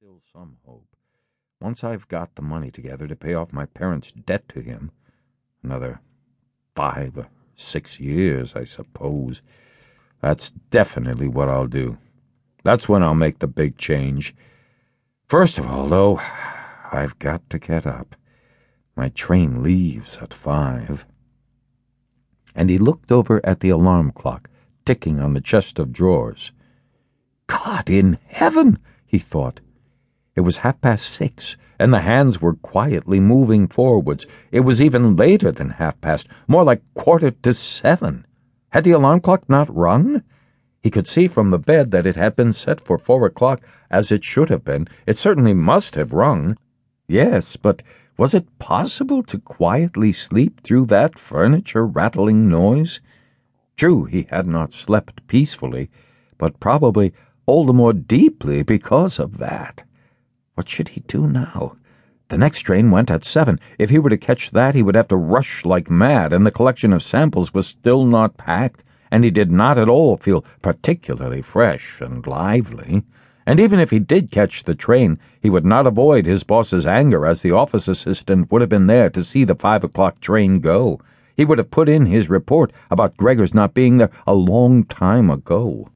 still 0.00 0.22
some 0.32 0.56
hope. 0.64 0.96
Once 1.60 1.84
I've 1.84 2.08
got 2.08 2.34
the 2.34 2.40
money 2.40 2.70
together 2.70 3.06
to 3.06 3.14
pay 3.14 3.34
off 3.34 3.52
my 3.52 3.66
parents' 3.66 4.12
debt 4.12 4.48
to 4.48 4.60
him, 4.60 4.90
another 5.62 6.00
five 6.74 7.18
or 7.18 7.28
six 7.54 8.00
years, 8.00 8.56
I 8.56 8.64
suppose, 8.64 9.42
that's 10.22 10.52
definitely 10.70 11.28
what 11.28 11.50
I'll 11.50 11.66
do. 11.66 11.98
That's 12.64 12.88
when 12.88 13.02
I'll 13.02 13.14
make 13.14 13.40
the 13.40 13.46
big 13.46 13.76
change. 13.76 14.34
First 15.26 15.58
of 15.58 15.66
all, 15.66 15.86
though, 15.86 16.18
I've 16.90 17.18
got 17.18 17.50
to 17.50 17.58
get 17.58 17.86
up. 17.86 18.16
My 18.96 19.10
train 19.10 19.62
leaves 19.62 20.16
at 20.16 20.32
five. 20.32 21.04
And 22.54 22.70
he 22.70 22.78
looked 22.78 23.12
over 23.12 23.44
at 23.44 23.60
the 23.60 23.68
alarm 23.68 24.12
clock, 24.12 24.48
ticking 24.86 25.20
on 25.20 25.34
the 25.34 25.42
chest 25.42 25.78
of 25.78 25.92
drawers. 25.92 26.52
God 27.48 27.90
in 27.90 28.18
heaven, 28.28 28.78
he 29.04 29.18
thought. 29.18 29.60
It 30.36 30.42
was 30.42 30.58
half 30.58 30.80
past 30.80 31.12
six, 31.12 31.56
and 31.78 31.92
the 31.92 32.00
hands 32.00 32.40
were 32.40 32.54
quietly 32.54 33.20
moving 33.20 33.66
forwards. 33.66 34.26
It 34.52 34.60
was 34.60 34.80
even 34.80 35.16
later 35.16 35.50
than 35.50 35.70
half 35.70 36.00
past, 36.00 36.28
more 36.46 36.62
like 36.62 36.82
quarter 36.94 37.30
to 37.30 37.52
seven. 37.52 38.26
Had 38.70 38.84
the 38.84 38.92
alarm 38.92 39.20
clock 39.20 39.48
not 39.48 39.74
rung? 39.74 40.22
He 40.82 40.90
could 40.90 41.08
see 41.08 41.26
from 41.26 41.50
the 41.50 41.58
bed 41.58 41.90
that 41.90 42.06
it 42.06 42.16
had 42.16 42.36
been 42.36 42.52
set 42.52 42.80
for 42.80 42.96
four 42.96 43.26
o'clock, 43.26 43.60
as 43.90 44.12
it 44.12 44.24
should 44.24 44.48
have 44.50 44.64
been. 44.64 44.86
It 45.06 45.18
certainly 45.18 45.52
must 45.52 45.94
have 45.96 46.12
rung. 46.12 46.56
Yes, 47.08 47.56
but 47.56 47.82
was 48.16 48.34
it 48.34 48.58
possible 48.58 49.22
to 49.24 49.38
quietly 49.38 50.12
sleep 50.12 50.60
through 50.62 50.86
that 50.86 51.18
furniture-rattling 51.18 52.48
noise? 52.48 53.00
True, 53.76 54.04
he 54.04 54.28
had 54.30 54.46
not 54.46 54.72
slept 54.72 55.26
peacefully, 55.26 55.90
but 56.38 56.60
probably 56.60 57.12
all 57.46 57.66
the 57.66 57.72
more 57.72 57.92
deeply 57.92 58.62
because 58.62 59.18
of 59.18 59.38
that. 59.38 59.82
What 60.60 60.68
should 60.68 60.90
he 60.90 61.00
do 61.06 61.26
now? 61.26 61.76
The 62.28 62.36
next 62.36 62.60
train 62.60 62.90
went 62.90 63.10
at 63.10 63.24
seven. 63.24 63.58
If 63.78 63.88
he 63.88 63.98
were 63.98 64.10
to 64.10 64.18
catch 64.18 64.50
that, 64.50 64.74
he 64.74 64.82
would 64.82 64.94
have 64.94 65.08
to 65.08 65.16
rush 65.16 65.64
like 65.64 65.90
mad, 65.90 66.34
and 66.34 66.44
the 66.44 66.50
collection 66.50 66.92
of 66.92 67.02
samples 67.02 67.54
was 67.54 67.66
still 67.66 68.04
not 68.04 68.36
packed, 68.36 68.84
and 69.10 69.24
he 69.24 69.30
did 69.30 69.50
not 69.50 69.78
at 69.78 69.88
all 69.88 70.18
feel 70.18 70.44
particularly 70.60 71.40
fresh 71.40 72.02
and 72.02 72.26
lively. 72.26 73.04
And 73.46 73.58
even 73.58 73.80
if 73.80 73.90
he 73.90 73.98
did 73.98 74.30
catch 74.30 74.64
the 74.64 74.74
train, 74.74 75.18
he 75.40 75.48
would 75.48 75.64
not 75.64 75.86
avoid 75.86 76.26
his 76.26 76.42
boss's 76.42 76.84
anger, 76.84 77.24
as 77.24 77.40
the 77.40 77.52
office 77.52 77.88
assistant 77.88 78.52
would 78.52 78.60
have 78.60 78.68
been 78.68 78.86
there 78.86 79.08
to 79.08 79.24
see 79.24 79.44
the 79.44 79.54
five 79.54 79.82
o'clock 79.82 80.20
train 80.20 80.60
go. 80.60 81.00
He 81.38 81.46
would 81.46 81.56
have 81.56 81.70
put 81.70 81.88
in 81.88 82.04
his 82.04 82.28
report 82.28 82.70
about 82.90 83.16
Gregor's 83.16 83.54
not 83.54 83.72
being 83.72 83.96
there 83.96 84.10
a 84.26 84.34
long 84.34 84.84
time 84.84 85.30
ago. 85.30 85.88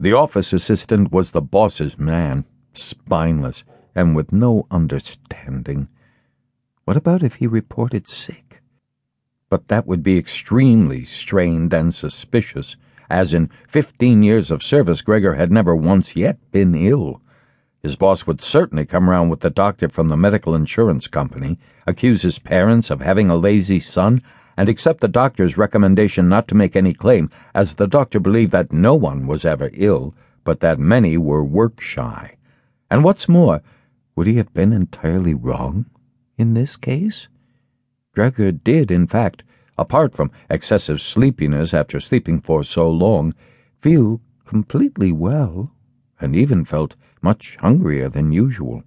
The 0.00 0.12
office 0.12 0.52
assistant 0.52 1.12
was 1.12 1.30
the 1.30 1.40
boss's 1.40 2.00
man, 2.00 2.44
spineless 2.74 3.62
and 3.94 4.16
with 4.16 4.32
no 4.32 4.66
understanding. 4.70 5.88
What 6.84 6.96
about 6.96 7.22
if 7.22 7.36
he 7.36 7.46
reported 7.46 8.08
sick? 8.08 8.60
But 9.48 9.68
that 9.68 9.86
would 9.86 10.02
be 10.02 10.16
extremely 10.16 11.04
strained 11.04 11.72
and 11.72 11.94
suspicious, 11.94 12.76
as 13.10 13.34
in 13.34 13.50
fifteen 13.68 14.22
years 14.22 14.50
of 14.50 14.62
service 14.62 15.02
Gregor 15.02 15.34
had 15.34 15.52
never 15.52 15.76
once 15.76 16.16
yet 16.16 16.38
been 16.50 16.74
ill. 16.74 17.20
His 17.82 17.96
boss 17.96 18.26
would 18.26 18.40
certainly 18.40 18.86
come 18.86 19.10
round 19.10 19.28
with 19.28 19.40
the 19.40 19.50
doctor 19.50 19.88
from 19.88 20.08
the 20.08 20.16
medical 20.16 20.54
insurance 20.54 21.08
company, 21.08 21.58
accuse 21.86 22.22
his 22.22 22.38
parents 22.38 22.90
of 22.90 23.00
having 23.00 23.28
a 23.28 23.36
lazy 23.36 23.80
son, 23.80 24.22
and 24.56 24.68
accept 24.68 25.00
the 25.00 25.08
doctor's 25.08 25.58
recommendation 25.58 26.28
not 26.28 26.46
to 26.48 26.54
make 26.54 26.76
any 26.76 26.94
claim, 26.94 27.28
as 27.54 27.74
the 27.74 27.86
doctor 27.86 28.20
believed 28.20 28.52
that 28.52 28.72
no 28.72 28.94
one 28.94 29.26
was 29.26 29.44
ever 29.44 29.70
ill, 29.74 30.14
but 30.44 30.60
that 30.60 30.78
many 30.78 31.16
were 31.16 31.44
work 31.44 31.80
shy. 31.80 32.36
And 32.90 33.02
what's 33.02 33.28
more, 33.28 33.62
would 34.14 34.26
he 34.26 34.36
have 34.36 34.52
been 34.52 34.72
entirely 34.72 35.34
wrong 35.34 35.86
in 36.36 36.54
this 36.54 36.76
case? 36.76 37.28
Gregor 38.14 38.52
did, 38.52 38.90
in 38.90 39.06
fact, 39.06 39.42
apart 39.78 40.12
from 40.12 40.30
excessive 40.50 41.00
sleepiness 41.00 41.72
after 41.72 41.98
sleeping 41.98 42.40
for 42.40 42.62
so 42.62 42.90
long, 42.90 43.32
feel 43.80 44.20
completely 44.44 45.12
well, 45.12 45.72
and 46.20 46.36
even 46.36 46.64
felt 46.64 46.94
much 47.22 47.56
hungrier 47.56 48.08
than 48.08 48.32
usual. 48.32 48.82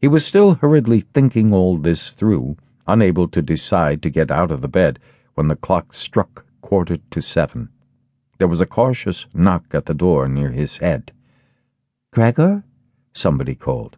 He 0.00 0.08
was 0.08 0.24
still 0.26 0.56
hurriedly 0.56 1.00
thinking 1.14 1.54
all 1.54 1.78
this 1.78 2.10
through, 2.10 2.58
unable 2.86 3.26
to 3.28 3.40
decide 3.40 4.02
to 4.02 4.10
get 4.10 4.30
out 4.30 4.50
of 4.50 4.60
the 4.60 4.68
bed 4.68 4.98
when 5.34 5.48
the 5.48 5.56
clock 5.56 5.94
struck 5.94 6.44
quarter 6.60 6.98
to 7.10 7.22
seven. 7.22 7.70
There 8.38 8.48
was 8.48 8.60
a 8.60 8.66
cautious 8.66 9.26
knock 9.32 9.64
at 9.72 9.86
the 9.86 9.94
door 9.94 10.28
near 10.28 10.50
his 10.50 10.76
head. 10.76 11.12
Gregor? 12.12 12.64
Somebody 13.14 13.54
called. 13.54 13.96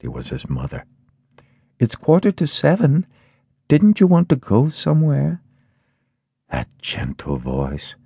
It 0.00 0.12
was 0.12 0.28
his 0.28 0.48
mother. 0.48 0.84
It's 1.78 1.96
quarter 1.96 2.30
to 2.32 2.46
seven. 2.46 3.06
Didn't 3.68 4.00
you 4.00 4.06
want 4.06 4.28
to 4.28 4.36
go 4.36 4.68
somewhere? 4.68 5.40
That 6.50 6.68
gentle 6.78 7.38
voice. 7.38 7.96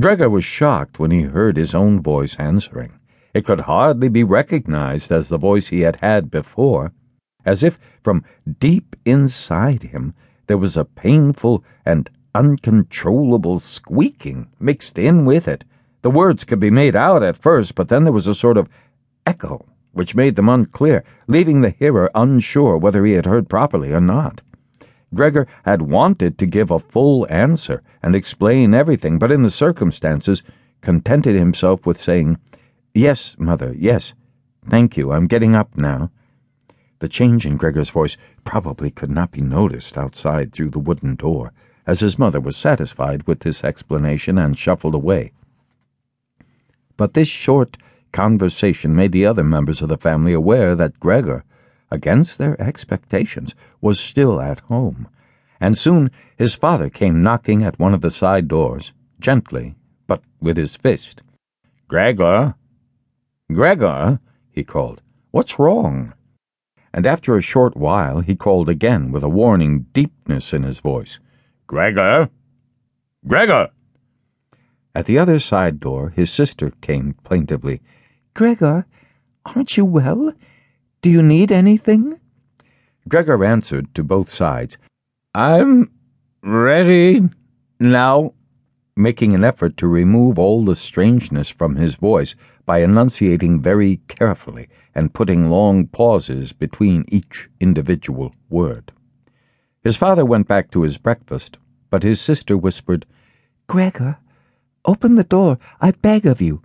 Gregor 0.00 0.30
was 0.30 0.44
shocked 0.44 0.98
when 0.98 1.10
he 1.10 1.22
heard 1.22 1.56
his 1.56 1.74
own 1.74 2.00
voice 2.00 2.34
answering. 2.36 2.92
It 3.34 3.44
could 3.44 3.60
hardly 3.60 4.08
be 4.08 4.24
recognized 4.24 5.12
as 5.12 5.28
the 5.28 5.38
voice 5.38 5.68
he 5.68 5.80
had 5.80 5.96
had 5.96 6.30
before, 6.30 6.92
as 7.44 7.62
if 7.62 7.78
from 8.02 8.24
deep 8.58 8.96
inside 9.04 9.82
him 9.82 10.14
there 10.46 10.58
was 10.58 10.76
a 10.76 10.84
painful 10.84 11.62
and 11.84 12.10
uncontrollable 12.34 13.58
squeaking 13.58 14.48
mixed 14.58 14.98
in 14.98 15.24
with 15.24 15.46
it. 15.46 15.64
The 16.02 16.10
words 16.10 16.44
could 16.44 16.60
be 16.60 16.70
made 16.70 16.96
out 16.96 17.22
at 17.22 17.36
first, 17.36 17.74
but 17.74 17.88
then 17.88 18.04
there 18.04 18.12
was 18.12 18.26
a 18.26 18.34
sort 18.34 18.56
of 18.56 18.68
echo 19.26 19.66
which 19.92 20.14
made 20.14 20.36
them 20.36 20.48
unclear, 20.48 21.02
leaving 21.26 21.60
the 21.60 21.70
hearer 21.70 22.10
unsure 22.14 22.76
whether 22.76 23.04
he 23.04 23.12
had 23.12 23.26
heard 23.26 23.48
properly 23.48 23.92
or 23.92 24.00
not. 24.00 24.42
Gregor 25.12 25.46
had 25.64 25.82
wanted 25.82 26.38
to 26.38 26.46
give 26.46 26.70
a 26.70 26.78
full 26.78 27.26
answer 27.28 27.82
and 28.02 28.14
explain 28.14 28.72
everything, 28.72 29.18
but 29.18 29.32
in 29.32 29.42
the 29.42 29.50
circumstances 29.50 30.42
contented 30.80 31.34
himself 31.34 31.86
with 31.86 32.00
saying, 32.00 32.38
Yes, 32.94 33.36
mother, 33.38 33.74
yes. 33.76 34.14
Thank 34.68 34.96
you, 34.96 35.12
I'm 35.12 35.26
getting 35.26 35.54
up 35.54 35.76
now. 35.76 36.10
The 37.00 37.08
change 37.08 37.46
in 37.46 37.56
Gregor's 37.56 37.90
voice 37.90 38.16
probably 38.44 38.90
could 38.90 39.10
not 39.10 39.32
be 39.32 39.40
noticed 39.40 39.96
outside 39.98 40.52
through 40.52 40.70
the 40.70 40.78
wooden 40.78 41.16
door, 41.16 41.52
as 41.86 42.00
his 42.00 42.18
mother 42.18 42.40
was 42.40 42.56
satisfied 42.56 43.24
with 43.24 43.40
this 43.40 43.64
explanation 43.64 44.38
and 44.38 44.56
shuffled 44.56 44.94
away. 44.94 45.32
But 46.96 47.14
this 47.14 47.28
short 47.28 47.78
conversation 48.12 48.94
made 48.94 49.12
the 49.12 49.26
other 49.26 49.44
members 49.44 49.82
of 49.82 49.88
the 49.88 49.96
family 49.96 50.32
aware 50.32 50.74
that 50.74 51.00
Gregor, 51.00 51.44
against 51.90 52.38
their 52.38 52.60
expectations, 52.60 53.54
was 53.80 53.98
still 53.98 54.40
at 54.40 54.60
home, 54.60 55.08
and 55.60 55.76
soon 55.76 56.10
his 56.36 56.54
father 56.54 56.88
came 56.88 57.22
knocking 57.22 57.62
at 57.62 57.78
one 57.78 57.94
of 57.94 58.00
the 58.00 58.10
side 58.10 58.48
doors, 58.48 58.92
gently, 59.20 59.74
but 60.06 60.22
with 60.40 60.56
his 60.56 60.76
fist. 60.76 61.22
Gregor? 61.88 62.54
Gregor? 63.52 64.20
he 64.50 64.64
called. 64.64 65.02
What's 65.30 65.58
wrong? 65.58 66.12
And 66.92 67.06
after 67.06 67.36
a 67.36 67.42
short 67.42 67.76
while 67.76 68.20
he 68.20 68.34
called 68.34 68.68
again 68.68 69.12
with 69.12 69.22
a 69.22 69.28
warning 69.28 69.86
deepness 69.92 70.52
in 70.52 70.62
his 70.62 70.80
voice. 70.80 71.20
Gregor? 71.66 72.30
Gregor! 73.26 73.70
At 74.92 75.06
the 75.06 75.18
other 75.18 75.38
side 75.38 75.78
door 75.78 76.10
his 76.10 76.32
sister 76.32 76.72
came 76.80 77.14
plaintively. 77.22 77.80
Gregor, 78.34 78.86
aren't 79.44 79.76
you 79.76 79.84
well? 79.84 80.32
Do 81.02 81.10
you 81.10 81.22
need 81.22 81.50
anything? 81.50 82.18
Gregor 83.08 83.44
answered 83.44 83.94
to 83.94 84.04
both 84.04 84.32
sides. 84.32 84.76
I'm 85.34 85.90
ready 86.42 87.28
now, 87.78 88.34
making 88.96 89.34
an 89.34 89.44
effort 89.44 89.76
to 89.78 89.88
remove 89.88 90.38
all 90.38 90.64
the 90.64 90.76
strangeness 90.76 91.50
from 91.50 91.76
his 91.76 91.94
voice 91.94 92.34
by 92.66 92.82
enunciating 92.82 93.60
very 93.60 94.00
carefully 94.08 94.68
and 94.94 95.14
putting 95.14 95.50
long 95.50 95.86
pauses 95.86 96.52
between 96.52 97.04
each 97.08 97.48
individual 97.60 98.34
word. 98.48 98.92
His 99.82 99.96
father 99.96 100.24
went 100.24 100.46
back 100.46 100.70
to 100.70 100.82
his 100.82 100.98
breakfast, 100.98 101.58
but 101.88 102.02
his 102.02 102.20
sister 102.20 102.56
whispered, 102.56 103.06
Gregor, 103.66 104.18
open 104.84 105.14
the 105.14 105.24
door, 105.24 105.58
I 105.80 105.92
beg 105.92 106.26
of 106.26 106.40
you. 106.40 106.62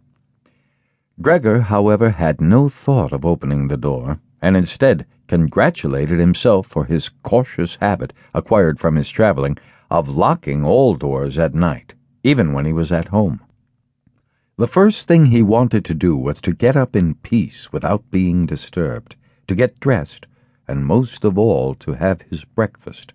Gregor, 1.21 1.61
however, 1.61 2.09
had 2.09 2.41
no 2.41 2.67
thought 2.67 3.13
of 3.13 3.25
opening 3.25 3.69
the 3.69 3.77
door, 3.77 4.19
and 4.41 4.57
instead 4.57 5.05
congratulated 5.27 6.19
himself 6.19 6.67
for 6.67 6.83
his 6.83 7.09
cautious 7.23 7.77
habit, 7.77 8.11
acquired 8.33 8.79
from 8.79 8.95
his 8.95 9.09
traveling, 9.09 9.57
of 9.89 10.09
locking 10.09 10.65
all 10.65 10.93
doors 10.93 11.37
at 11.37 11.55
night, 11.55 11.95
even 12.23 12.51
when 12.51 12.65
he 12.65 12.73
was 12.73 12.91
at 12.91 13.07
home. 13.07 13.39
The 14.57 14.67
first 14.67 15.07
thing 15.07 15.27
he 15.27 15.41
wanted 15.41 15.85
to 15.85 15.93
do 15.93 16.17
was 16.17 16.41
to 16.41 16.53
get 16.53 16.75
up 16.75 16.97
in 16.97 17.15
peace 17.15 17.71
without 17.71 18.11
being 18.11 18.45
disturbed, 18.45 19.15
to 19.47 19.55
get 19.55 19.79
dressed, 19.79 20.27
and 20.67 20.85
most 20.85 21.23
of 21.23 21.37
all 21.37 21.75
to 21.75 21.93
have 21.93 22.23
his 22.23 22.43
breakfast. 22.43 23.13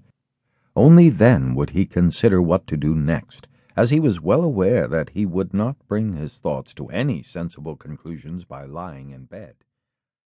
Only 0.75 1.11
then 1.11 1.55
would 1.55 1.71
he 1.71 1.85
consider 1.85 2.41
what 2.41 2.67
to 2.69 2.79
do 2.79 2.95
next 2.95 3.47
as 3.77 3.91
he 3.91 4.01
was 4.01 4.21
well 4.21 4.43
aware 4.43 4.89
that 4.89 5.11
he 5.11 5.25
would 5.25 5.55
not 5.55 5.77
bring 5.87 6.15
his 6.15 6.39
thoughts 6.39 6.75
to 6.75 6.89
any 6.89 7.23
sensible 7.23 7.77
conclusions 7.77 8.45
by 8.45 8.65
lying 8.65 9.11
in 9.11 9.25
bed. 9.25 9.55